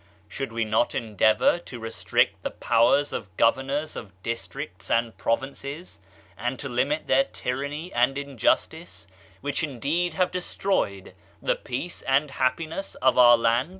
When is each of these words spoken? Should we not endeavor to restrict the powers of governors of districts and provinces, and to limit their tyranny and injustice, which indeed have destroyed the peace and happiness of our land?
Should 0.27 0.51
we 0.51 0.65
not 0.65 0.95
endeavor 0.95 1.59
to 1.59 1.79
restrict 1.79 2.41
the 2.41 2.49
powers 2.49 3.13
of 3.13 3.37
governors 3.37 3.95
of 3.95 4.19
districts 4.23 4.89
and 4.89 5.15
provinces, 5.15 5.99
and 6.35 6.57
to 6.57 6.67
limit 6.67 7.05
their 7.05 7.25
tyranny 7.25 7.93
and 7.93 8.17
injustice, 8.17 9.05
which 9.41 9.61
indeed 9.61 10.15
have 10.15 10.31
destroyed 10.31 11.13
the 11.39 11.55
peace 11.55 12.01
and 12.01 12.31
happiness 12.31 12.95
of 12.95 13.19
our 13.19 13.37
land? 13.37 13.69